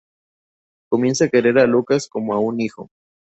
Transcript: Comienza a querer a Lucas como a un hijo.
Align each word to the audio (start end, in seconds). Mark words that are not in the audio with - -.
Comienza 0.89 1.25
a 1.25 1.29
querer 1.29 1.59
a 1.59 1.67
Lucas 1.67 2.07
como 2.09 2.33
a 2.33 2.39
un 2.39 2.59
hijo. 2.59 2.89